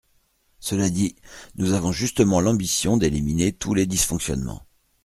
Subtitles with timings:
[0.59, 1.15] Cela dit,
[1.57, 4.65] nous avons justement l’ambition d’éliminer tous les dysfonctionnements.